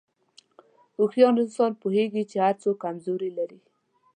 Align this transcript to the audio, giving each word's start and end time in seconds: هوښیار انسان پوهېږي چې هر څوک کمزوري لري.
هوښیار 0.97 1.35
انسان 1.43 1.71
پوهېږي 1.81 2.23
چې 2.31 2.37
هر 2.45 2.55
څوک 2.63 2.77
کمزوري 2.83 3.29
لري. 3.37 3.59